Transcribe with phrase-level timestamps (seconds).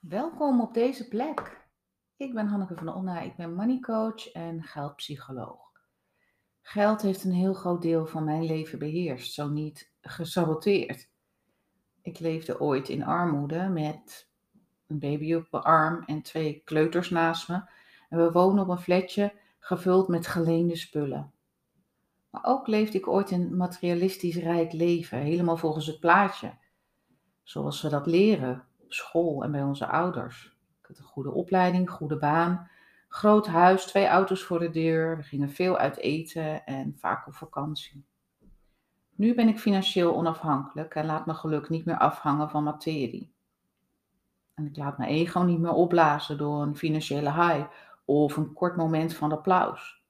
[0.00, 1.66] Welkom op deze plek.
[2.16, 5.70] Ik ben Hanneke van Onna, ik ben money coach en geldpsycholoog.
[6.62, 11.08] Geld heeft een heel groot deel van mijn leven beheerst, zo niet gesaboteerd.
[12.02, 14.28] Ik leefde ooit in armoede met
[14.86, 17.62] een baby op mijn arm en twee kleuters naast me.
[18.08, 21.32] En we woonden op een flatje gevuld met geleende spullen.
[22.30, 26.54] Maar ook leefde ik ooit een materialistisch rijk leven, helemaal volgens het plaatje.
[27.42, 30.56] Zoals we dat leren school en bij onze ouders.
[30.80, 32.70] Ik had een goede opleiding, goede baan,
[33.08, 35.16] groot huis, twee auto's voor de deur.
[35.16, 38.04] We gingen veel uit eten en vaak op vakantie.
[39.14, 43.32] Nu ben ik financieel onafhankelijk en laat mijn geluk niet meer afhangen van materie.
[44.54, 47.66] En ik laat mijn ego niet meer opblazen door een financiële high
[48.04, 50.02] of een kort moment van applaus.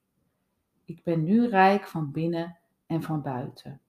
[0.84, 3.80] Ik ben nu rijk van binnen en van buiten.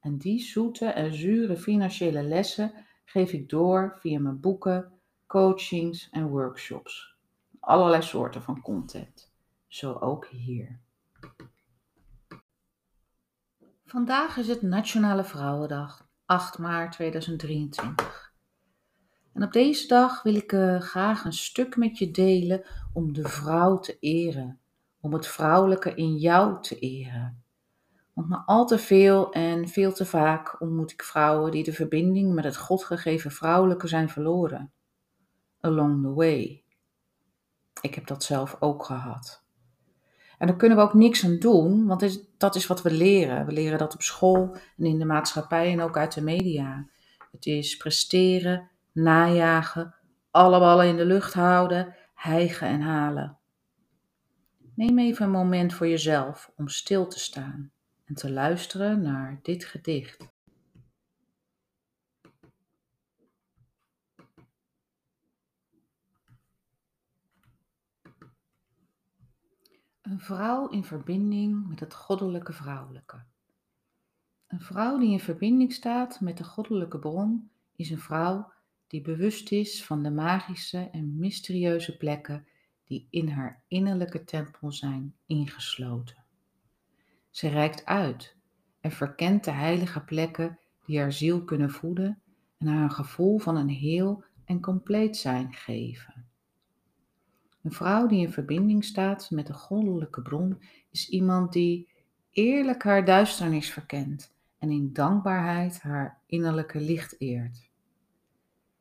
[0.00, 2.72] En die zoete en zure financiële lessen
[3.04, 4.92] geef ik door via mijn boeken,
[5.26, 7.16] coachings en workshops.
[7.60, 9.32] Allerlei soorten van content.
[9.66, 10.80] Zo ook hier.
[13.84, 18.32] Vandaag is het Nationale Vrouwendag, 8 maart 2023.
[19.32, 23.28] En op deze dag wil ik uh, graag een stuk met je delen om de
[23.28, 24.60] vrouw te eren,
[25.00, 27.43] om het vrouwelijke in jou te eren.
[28.14, 32.34] Want maar al te veel en veel te vaak ontmoet ik vrouwen die de verbinding
[32.34, 34.72] met het godgegeven vrouwelijke zijn verloren.
[35.60, 36.64] Along the way.
[37.80, 39.42] Ik heb dat zelf ook gehad.
[40.38, 43.46] En daar kunnen we ook niks aan doen, want dat is wat we leren.
[43.46, 46.88] We leren dat op school en in de maatschappij en ook uit de media.
[47.32, 49.94] Het is presteren, najagen,
[50.30, 53.38] alle ballen in de lucht houden, hijgen en halen.
[54.74, 57.72] Neem even een moment voor jezelf om stil te staan
[58.14, 60.32] te luisteren naar dit gedicht.
[70.02, 73.22] Een vrouw in verbinding met het goddelijke vrouwelijke.
[74.46, 78.52] Een vrouw die in verbinding staat met de goddelijke bron is een vrouw
[78.86, 82.46] die bewust is van de magische en mysterieuze plekken
[82.84, 86.23] die in haar innerlijke tempel zijn ingesloten.
[87.34, 88.36] Ze reikt uit
[88.80, 92.22] en verkent de heilige plekken die haar ziel kunnen voeden
[92.58, 96.26] en haar een gevoel van een heel en compleet zijn geven.
[97.62, 101.88] Een vrouw die in verbinding staat met de goddelijke bron is iemand die
[102.30, 107.70] eerlijk haar duisternis verkent en in dankbaarheid haar innerlijke licht eert.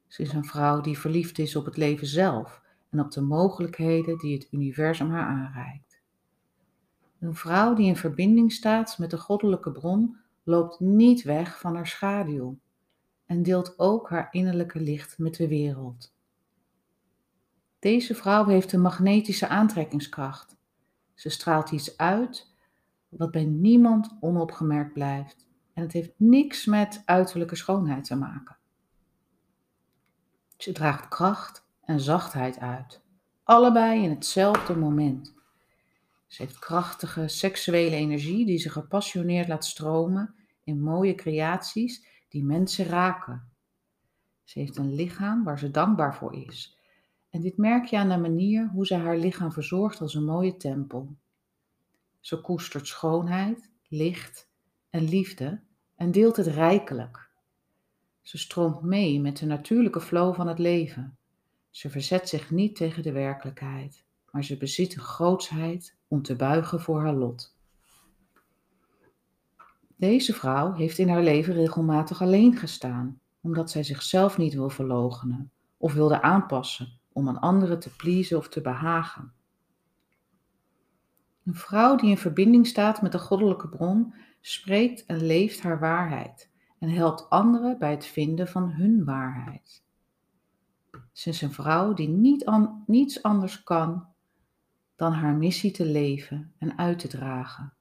[0.07, 4.17] Ze is een vrouw die verliefd is op het leven zelf en op de mogelijkheden
[4.17, 5.92] die het universum haar aanreikt.
[7.23, 11.87] Een vrouw die in verbinding staat met de goddelijke bron loopt niet weg van haar
[11.87, 12.59] schaduw
[13.25, 16.13] en deelt ook haar innerlijke licht met de wereld.
[17.79, 20.57] Deze vrouw heeft een magnetische aantrekkingskracht.
[21.13, 22.51] Ze straalt iets uit
[23.09, 25.47] wat bij niemand onopgemerkt blijft.
[25.73, 28.57] En het heeft niks met uiterlijke schoonheid te maken.
[30.57, 33.01] Ze draagt kracht en zachtheid uit,
[33.43, 35.41] allebei in hetzelfde moment.
[36.33, 42.85] Ze heeft krachtige seksuele energie die ze gepassioneerd laat stromen in mooie creaties die mensen
[42.85, 43.51] raken.
[44.43, 46.77] Ze heeft een lichaam waar ze dankbaar voor is.
[47.29, 50.57] En dit merk je aan de manier hoe ze haar lichaam verzorgt als een mooie
[50.57, 51.15] tempel.
[52.19, 54.49] Ze koestert schoonheid, licht
[54.89, 55.61] en liefde
[55.95, 57.29] en deelt het rijkelijk.
[58.21, 61.17] Ze stroomt mee met de natuurlijke flow van het leven.
[61.69, 66.81] Ze verzet zich niet tegen de werkelijkheid, maar ze bezit een grootsheid om te buigen
[66.81, 67.57] voor haar lot.
[69.95, 75.51] Deze vrouw heeft in haar leven regelmatig alleen gestaan, omdat zij zichzelf niet wil verloochenen
[75.77, 79.33] of wilde aanpassen om aan anderen te pleasen of te behagen.
[81.45, 86.49] Een vrouw die in verbinding staat met de goddelijke bron spreekt en leeft haar waarheid
[86.79, 89.83] en helpt anderen bij het vinden van hun waarheid.
[91.11, 94.11] Ze is een vrouw die niet an, niets anders kan
[94.95, 97.73] dan haar missie te leven en uit te dragen.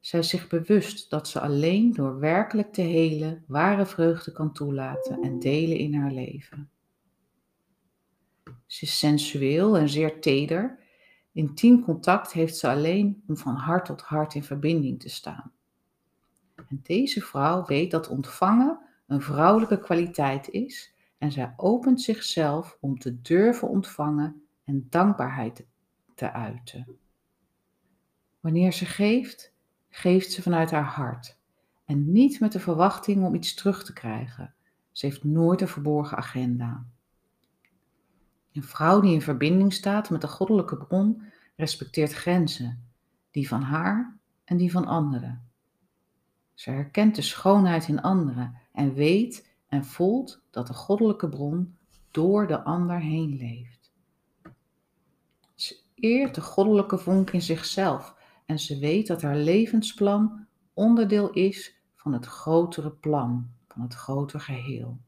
[0.00, 5.22] Zij is zich bewust dat ze alleen door werkelijk te helen ware vreugde kan toelaten
[5.22, 6.70] en delen in haar leven.
[8.66, 10.78] Ze is sensueel en zeer teder.
[11.32, 15.52] Intiem contact heeft ze alleen om van hart tot hart in verbinding te staan.
[16.54, 22.98] En deze vrouw weet dat ontvangen een vrouwelijke kwaliteit is en zij opent zichzelf om
[22.98, 25.66] te durven ontvangen en dankbaarheid
[26.20, 26.86] te te uiten.
[28.40, 29.52] Wanneer ze geeft,
[29.88, 31.38] geeft ze vanuit haar hart
[31.84, 34.54] en niet met de verwachting om iets terug te krijgen.
[34.92, 36.84] Ze heeft nooit een verborgen agenda.
[38.52, 41.22] Een vrouw die in verbinding staat met de goddelijke bron
[41.56, 42.84] respecteert grenzen,
[43.30, 45.48] die van haar en die van anderen.
[46.54, 51.76] Ze herkent de schoonheid in anderen en weet en voelt dat de goddelijke bron
[52.10, 53.79] door de ander heen leeft.
[56.00, 58.14] Eert de goddelijke vonk in zichzelf
[58.46, 64.42] en ze weet dat haar levensplan onderdeel is van het grotere plan, van het grotere
[64.42, 64.98] geheel.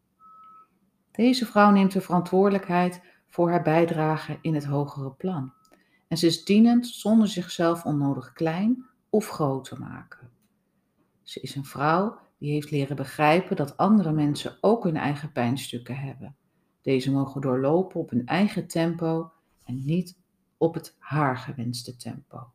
[1.10, 5.52] Deze vrouw neemt de verantwoordelijkheid voor haar bijdrage in het hogere plan.
[6.08, 10.30] En ze is dienend zonder zichzelf onnodig klein of groot te maken.
[11.22, 15.96] Ze is een vrouw die heeft leren begrijpen dat andere mensen ook hun eigen pijnstukken
[15.96, 16.36] hebben.
[16.80, 19.32] Deze mogen doorlopen op hun eigen tempo
[19.64, 20.21] en niet
[20.62, 22.52] op het haar gewenste tempo.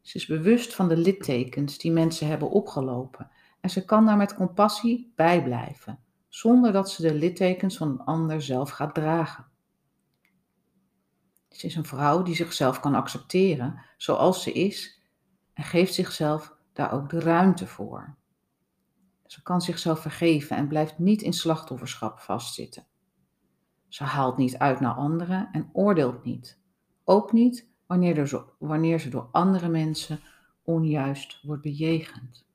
[0.00, 3.30] Ze is bewust van de littekens die mensen hebben opgelopen
[3.60, 5.98] en ze kan daar met compassie bij blijven,
[6.28, 9.46] zonder dat ze de littekens van een ander zelf gaat dragen.
[11.48, 15.02] Ze is een vrouw die zichzelf kan accepteren zoals ze is
[15.52, 18.16] en geeft zichzelf daar ook de ruimte voor.
[19.26, 22.86] Ze kan zichzelf vergeven en blijft niet in slachtofferschap vastzitten.
[23.88, 26.58] Ze haalt niet uit naar anderen en oordeelt niet.
[27.10, 30.20] Ook niet wanneer, wanneer ze door andere mensen
[30.62, 32.46] onjuist wordt bejegend.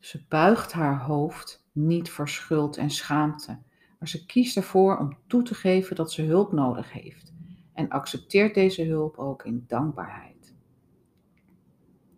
[0.00, 3.58] Ze buigt haar hoofd niet voor schuld en schaamte,
[3.98, 7.32] maar ze kiest ervoor om toe te geven dat ze hulp nodig heeft
[7.72, 10.54] en accepteert deze hulp ook in dankbaarheid.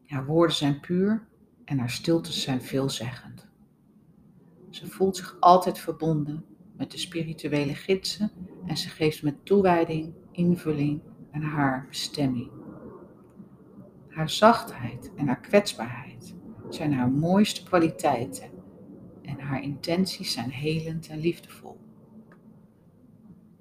[0.07, 1.29] Haar woorden zijn puur
[1.65, 3.49] en haar stiltes zijn veelzeggend.
[4.71, 6.45] Ze voelt zich altijd verbonden
[6.81, 8.32] met de spirituele gidsen
[8.67, 11.00] en ze geeft met toewijding invulling
[11.32, 12.50] aan haar bestemming.
[14.09, 16.35] Haar zachtheid en haar kwetsbaarheid
[16.69, 18.50] zijn haar mooiste kwaliteiten
[19.23, 21.81] en haar intenties zijn helend en liefdevol.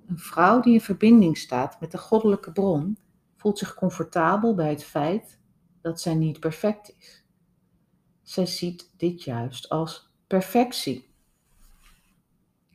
[0.07, 2.97] Een vrouw die in verbinding staat met de goddelijke bron
[3.35, 5.39] voelt zich comfortabel bij het feit
[5.81, 7.25] dat zij niet perfect is.
[8.21, 11.08] Zij ziet dit juist als perfectie.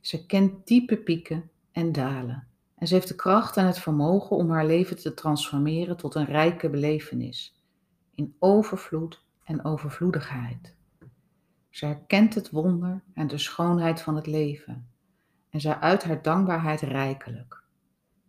[0.05, 4.51] Ze kent diepe pieken en dalen en ze heeft de kracht en het vermogen om
[4.51, 7.63] haar leven te transformeren tot een rijke belevenis,
[8.15, 10.77] in overvloed en overvloedigheid.
[11.71, 14.89] Ze herkent het wonder en de schoonheid van het leven
[15.51, 17.65] en zij uit haar dankbaarheid rijkelijk.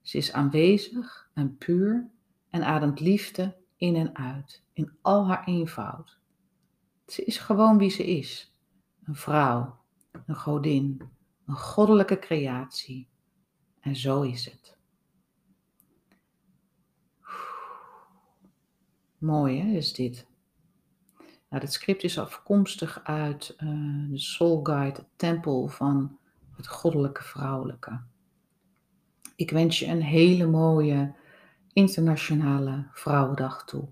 [0.01, 2.09] Ze is aanwezig en puur
[2.49, 6.19] en ademt liefde in en uit, in al haar eenvoud.
[7.07, 8.59] Ze is gewoon wie ze is:
[9.03, 9.77] een vrouw,
[10.25, 11.13] een godin,
[11.45, 13.07] een goddelijke creatie.
[13.79, 14.77] En zo is het.
[19.17, 20.27] Mooi hè, is dit.
[21.49, 26.17] Nou, dit script is afkomstig uit uh, de Soul Guide, Tempel van
[26.55, 28.01] het goddelijke vrouwelijke.
[29.35, 31.15] Ik wens je een hele mooie
[31.73, 33.87] internationale Vrouwendag toe.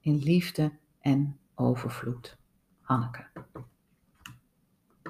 [0.00, 2.36] In liefde en overvloed.
[2.80, 3.26] Hanneke.